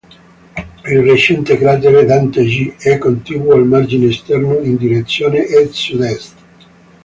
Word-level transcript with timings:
Il 0.89 0.99
recente 1.07 1.57
cratere 1.59 2.05
"Dante 2.05 2.43
G" 2.43 2.75
è 2.75 2.97
contiguo 2.97 3.53
al 3.53 3.67
margine 3.67 4.07
esterno 4.07 4.57
in 4.57 4.75
direzione 4.75 5.45
est-sud-est. 5.45 6.35